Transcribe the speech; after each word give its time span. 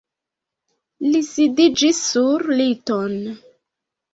Li 1.09 1.21
sidiĝis 1.27 2.01
sur 2.09 2.47
liton. 2.63 3.17